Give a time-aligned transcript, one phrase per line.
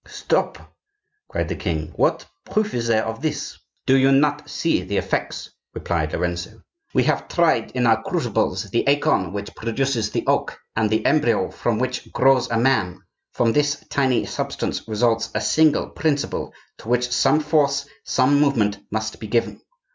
[0.07, 0.57] "Stop!"
[1.29, 5.51] cried the king, "what proof is there of this?" "Do you not see the effects?"
[5.75, 6.63] replied Lorenzo.
[6.91, 11.51] "We have tried in our crucibles the acorn which produces the oak, and the embryo
[11.51, 13.03] from which grows a man;
[13.33, 19.19] from this tiny substance results a single principle, to which some force, some movement must
[19.19, 19.61] be given.